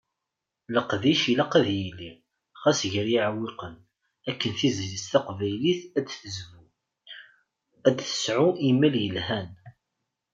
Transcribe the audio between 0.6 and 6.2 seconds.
Leqdic ilaq ad yili, ɣas gar yiɛewwiqen. Akken tizlit taqbaylit ad